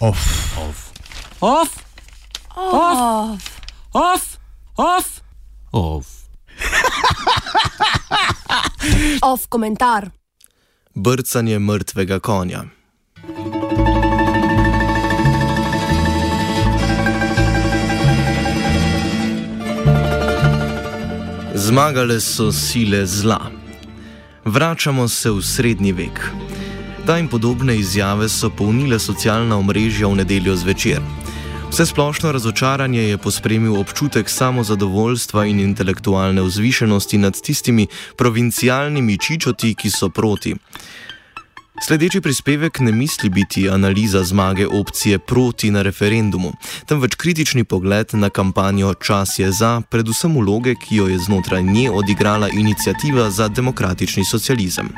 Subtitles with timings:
[0.00, 0.58] Off.
[0.58, 0.92] Off.
[1.40, 1.84] Off.
[2.54, 3.40] Off.
[3.94, 4.38] Off.
[4.76, 5.22] Off.
[5.72, 6.06] Off.
[9.22, 10.10] Off komentar.
[10.94, 12.64] Brcanje mrtvega konja.
[21.54, 23.50] Zmagale so sile zla.
[24.44, 26.20] Vračamo se v srednji vek.
[27.06, 30.98] Ta in podobne izjave so polnile socialna omrežja v nedeljo zvečer.
[31.70, 37.86] Vse splošno razočaranje je pospremil občutek samozadovoljstva in intelektualne vzvišenosti nad tistimi
[38.16, 40.56] provincialnimi čičoti, ki so proti.
[41.86, 46.52] Sledeči prispevek ne misli biti analiza zmage opcije proti na referendumu,
[46.86, 51.90] temveč kritični pogled na kampanjo Čas je za, predvsem vloge, ki jo je znotraj nje
[51.90, 54.90] odigrala inicijativa za demokratični socializem.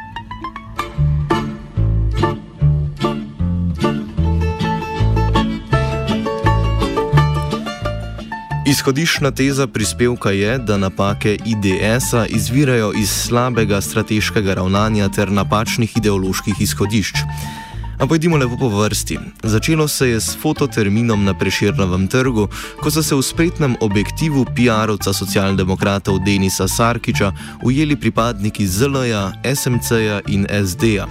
[8.78, 16.60] Izhodišna teza prispevka je, da napake IDS-a izvirajo iz slabega strateškega ravnanja ter napačnih ideoloških
[16.60, 17.16] izhodišč.
[17.98, 19.18] A pojdimo lepo po vrsti.
[19.42, 22.48] Začelo se je s fototerminom na Preširnovem trgu,
[22.80, 27.32] ko so se v spretnem objektivu PR-ovca socialdemokratov Denisa Sarkiča
[27.64, 29.14] ujeli pripadniki ZLJ,
[29.54, 31.08] SMC-ja in SD-ja.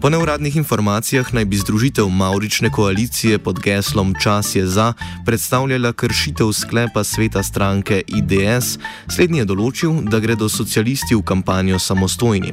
[0.00, 4.92] Po neuradnih informacijah naj bi združitev Maurične koalicije pod geslom Čas je za
[5.26, 12.52] predstavljala kršitev sklepa sveta stranke IDS, slednji je določil, da gredo socialisti v kampanjo samostojni.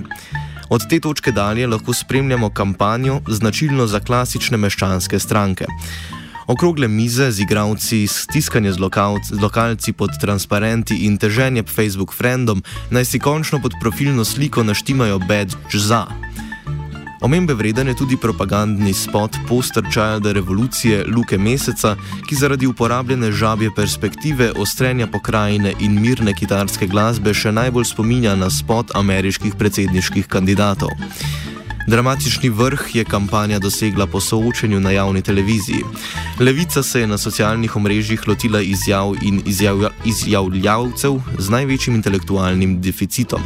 [0.70, 5.68] Od te točke dalje lahko spremljamo kampanjo, značilno za klasične meščanske stranke.
[6.48, 12.64] Okrogle mize z igravci, stiskanje z, lokalci, z lokalci pod transparenti in teženje Facebook frendom
[12.92, 16.08] naj si končno pod profilno sliko naštimajo badge za.
[17.24, 21.96] Omembe vreden je tudi propagandni spot Poster Childa revolucije Luke Meseca,
[22.28, 28.50] ki zaradi uporabljene žabje perspektive, ostrenja pokrajine in mirne kitarske glasbe še najbolj spominja na
[28.52, 30.92] spot ameriških predsedniških kandidatov.
[31.88, 35.84] Dramatični vrh je kampanja dosegla po soočenju na javni televiziji.
[36.40, 43.42] Levica se je na socialnih omrežjih lotila izjav in izjav, izjavljavcev z največjim intelektualnim deficitom.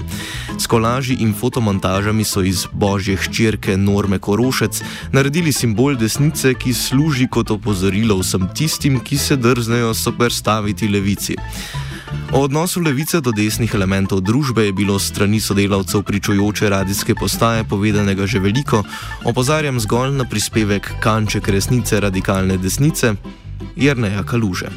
[0.59, 4.81] S kolaži in fotomontažami so iz božje hčerke Norme Korošec
[5.11, 11.35] naredili simbol desnice, ki služi kot opozorilo vsem tistim, ki se drznejo soprstaviti levici.
[12.31, 18.27] O odnosu levice do desnih elementov družbe je bilo strani sodelavcev pričujoče radijske postaje povedanega
[18.27, 18.83] že veliko,
[19.25, 23.13] opozarjam zgolj na prispevek Kanček resnice radikalne desnice
[23.75, 24.69] Jrneja Kaluže.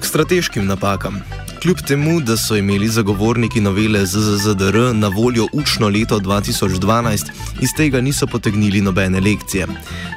[0.00, 1.22] K strateškim napakam.
[1.62, 8.00] Kljub temu, da so imeli zagovorniki novele ZZDR na voljo učno leto 2012, iz tega
[8.00, 9.66] niso potegnili nobene lekcije.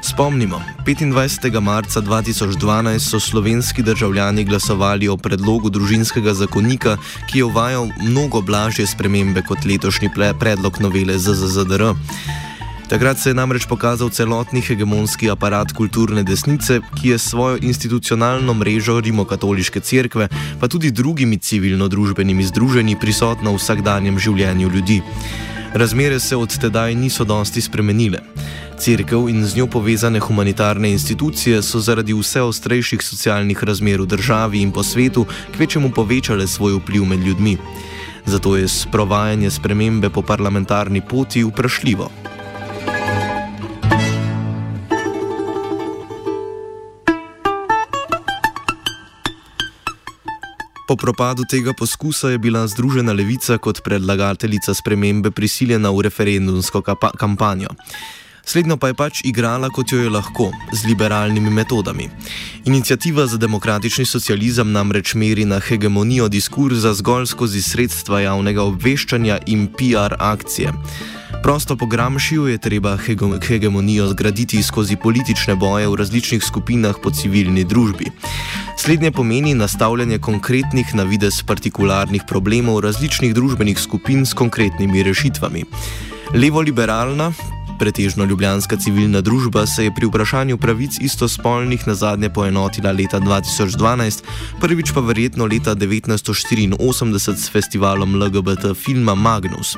[0.04, 1.60] Spomnimo, 25.
[1.60, 6.98] marca 2012 so slovenski državljani glasovali o predlogu družinskega zakonika,
[7.32, 11.84] ki je uvajal mnogo blažje spremembe kot letošnji predlog novele ZZDR.
[12.94, 19.00] Takrat se je namreč pokazal celotni hegemonski aparat kulturne desnice, ki je svojo institucionalno mrežo
[19.00, 20.28] rimokatoliške cerkve,
[20.62, 25.02] pa tudi drugimi civilno-družbenimi združenji prisotna v vsakdanjem življenju ljudi.
[25.74, 28.20] Razmere se od tedaj niso dosti spremenile.
[28.78, 34.62] Cerkev in z njo povezane humanitarne institucije so zaradi vse ostrejših socialnih razmer v državi
[34.62, 35.26] in po svetu
[35.58, 37.58] kvečemu povečale svoj vpliv med ljudmi.
[38.26, 42.33] Zato je sprovajanje spremembe po parlamentarni poti vprašljivo.
[50.88, 56.82] Po propadu tega poskusa je bila Združena levica kot predlagateljica spremembe prisiljena v referendumsko
[57.18, 57.70] kampanjo.
[58.46, 62.10] Slednjo pa je pač igrala, kot jo je lahko, z liberalnimi metodami.
[62.66, 69.70] Inicijativa za demokratični socializem namreč meri na hegemonijo diskurza zgolj skozi sredstva javnega obveščanja in
[69.72, 70.74] PR akcije.
[71.44, 72.98] Prosto po Gramšiju je treba
[73.48, 78.06] hegemonijo zgraditi skozi politične boje v različnih skupinah po civilni družbi.
[78.78, 85.64] Slednje pomeni nastavljanje konkretnih na vides partikularnih problemov različnih družbenih skupin s konkretnimi rešitvami.
[86.34, 87.34] Levo-liberalna,
[87.80, 94.24] pretežno ljubljanska civilna družba se je pri vprašanju pravic istospolnih na zadnje poenotila leta 2012,
[94.62, 99.78] prvič pa verjetno leta 1984 s festivalom LGBT filma Magnus.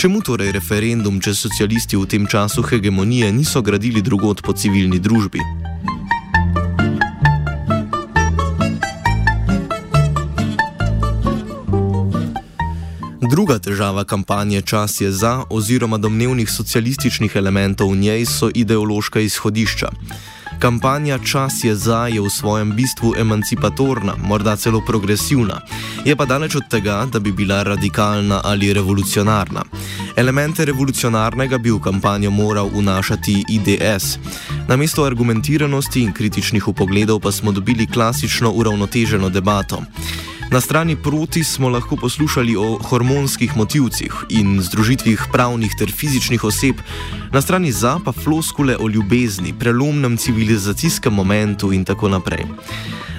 [0.00, 5.44] Čemu torej referendum, če socialisti v tem času hegemonije niso gradili drugot po civilni družbi?
[13.28, 19.92] Druga težava kampanje Čas je za oziroma domnevnih socialističnih elementov v njej so ideološka izhodišča.
[20.60, 25.60] Kampanja Čas je za je v svojem bistvu emancipatorna, morda celo progresivna,
[26.04, 29.64] je pa daleč od tega, da bi bila radikalna ali revolucionarna.
[30.16, 34.18] Elemente revolucionarnega bi v kampanjo moral vnašati IDS.
[34.68, 39.82] Namesto argumentiranosti in kritičnih upogledov pa smo dobili klasično uravnoteženo debato.
[40.50, 46.76] Na strani proti smo lahko poslušali o hormonskih motivcih in združitvih pravnih ter fizičnih oseb,
[47.32, 52.46] na strani za pa floskule o ljubezni, prelomnem civilizacijskem momentu in tako naprej.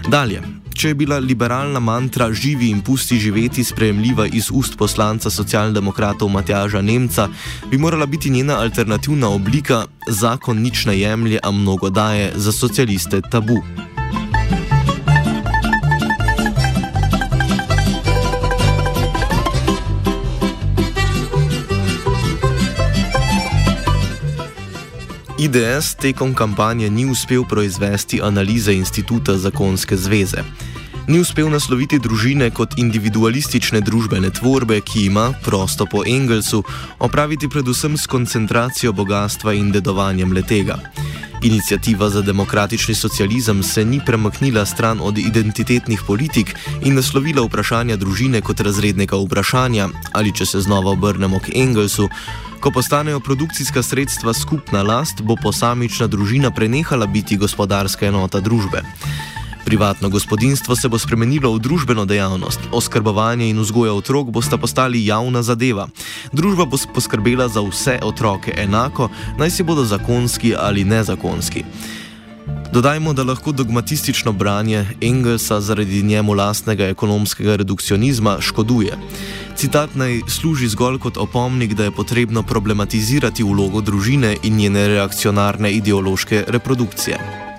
[0.08, 0.42] Dalje.
[0.74, 6.82] Če je bila liberalna mantra živi in pusti živeti sprejemljiva iz ust poslanca socialdemokratov Matjaža
[6.82, 7.28] Nemca,
[7.70, 13.22] bi morala biti njena alternativna oblika zakon nič ne jemlje, a mnogo daje za socialiste
[13.32, 13.62] tabu.
[25.42, 30.44] IDS tekom kampanje ni uspel proizvesti analize Instituta zakonske zveze.
[31.08, 36.64] Ni uspel nasloviti družine kot individualistične družbene tvorbe, ki ima, prosto po Engelsu,
[37.00, 40.78] opraviti predvsem s koncentracijo bogatstva in dedovanjem letega.
[41.44, 46.56] Inicijativa za demokratični socializem se ni premaknila stran od identitetnih politik
[46.86, 52.10] in naslovila vprašanja družine kot razrednega vprašanja, ali če se znova obrnemo k Engelsu,
[52.62, 58.84] Ko postanejo produkcijska sredstva skupna last, bo posamična družina prenehala biti gospodarska enota družbe.
[59.66, 65.44] Privatno gospodinstvo se bo spremenilo v družbeno dejavnost, oskrbovanje in vzgoja otrok bosta postali javna
[65.44, 65.88] zadeva.
[66.32, 71.64] Družba bo poskrbela za vse otroke enako, naj si bodo zakonski ali nezakonski.
[72.74, 78.98] Dodajmo, da lahko dogmatistično branje Engelsa zaradi njemu lastnega ekonomskega redukcionizma škoduje.
[79.56, 85.72] Citat naj služi zgolj kot opomnik, da je potrebno problematizirati vlogo družine in njene reakcionarne
[85.72, 87.51] ideološke reprodukcije.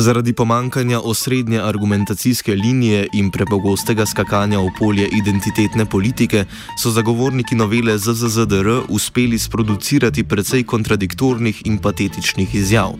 [0.00, 6.44] Zaradi pomankanja osrednje argumentacijske linije in prepogostega skakanja v polje identitetne politike
[6.82, 12.94] so zagovorniki novele ZZZDR uspeli sproducirati precej kontradiktornih in patetičnih izjav.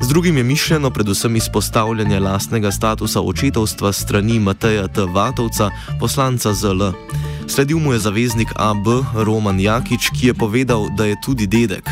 [0.00, 5.00] Z drugim je mišljeno predvsem izpostavljanje lastnega statusa očetovstva strani Mateja T.
[5.00, 5.70] Vatovca,
[6.00, 6.82] poslanca ZL.
[7.48, 11.90] Sledil mu je zaveznik AB Roman Jakič, ki je povedal, da je tudi dedek.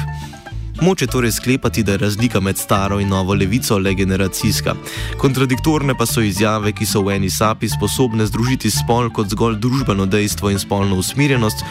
[0.85, 4.75] Moče torej sklepati, da je razlika med staro in novo levico le generacijska.
[5.17, 10.05] Kontradiktorne pa so izjave, ki so v eni sapi sposobne združiti spol kot zgolj družbeno
[10.07, 11.65] dejstvo in spolno usmirjenost,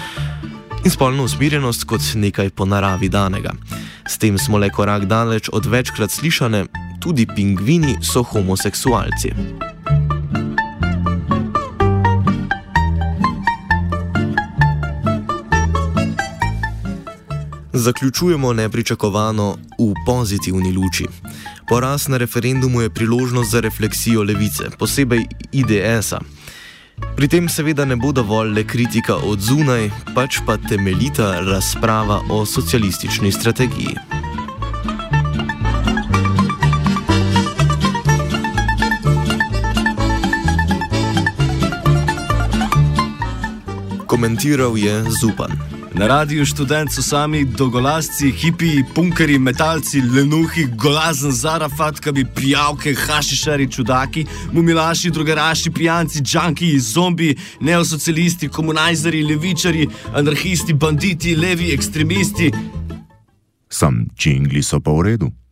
[0.86, 3.54] in spolno usmirjenost kot nekaj po naravi danega.
[4.10, 6.66] S tem smo le korak daleč od večkrat slišane,
[7.00, 9.34] tudi pingvini so homoseksualci.
[17.74, 21.06] Zaključujemo nepričakovano v pozitivni luči.
[21.68, 26.20] Poraz na referendumu je priložnost za refleksijo levice, posebej IDS-a.
[27.16, 32.46] Pri tem seveda ne bo dovolj le kritika od zunaj, pač pa temeljita razprava o
[32.46, 33.98] socialistični strategiji.
[44.08, 45.73] Komentiral je Zupan.
[45.94, 54.26] Na radiju študent so sami dolgolasci, hipi, punkeri, metalci, lenuhi, golazen, zarafatkabi, prijavke, hašišari, čudaki,
[54.52, 62.52] mumilaši, drugaraši, pijanci, džanki, zombi, neosocialisti, komunajzeri, levičari, anarhisti, banditi, levi, ekstremisti.
[63.70, 65.34] Sam čingli so pa v redu.